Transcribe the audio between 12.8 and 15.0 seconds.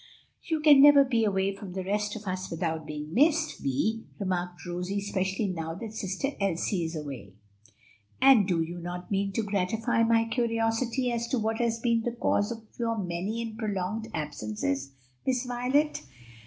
many and prolonged absences,